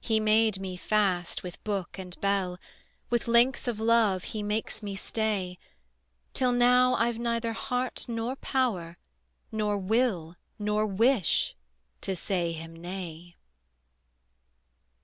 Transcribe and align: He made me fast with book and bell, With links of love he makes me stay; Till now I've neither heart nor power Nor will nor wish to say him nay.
He 0.00 0.18
made 0.18 0.58
me 0.58 0.76
fast 0.76 1.44
with 1.44 1.62
book 1.62 1.96
and 1.96 2.20
bell, 2.20 2.58
With 3.10 3.28
links 3.28 3.68
of 3.68 3.78
love 3.78 4.24
he 4.24 4.42
makes 4.42 4.82
me 4.82 4.96
stay; 4.96 5.56
Till 6.34 6.50
now 6.50 6.94
I've 6.94 7.20
neither 7.20 7.52
heart 7.52 8.06
nor 8.08 8.34
power 8.34 8.98
Nor 9.52 9.78
will 9.78 10.34
nor 10.58 10.84
wish 10.84 11.54
to 12.00 12.16
say 12.16 12.50
him 12.50 12.74
nay. 12.74 13.36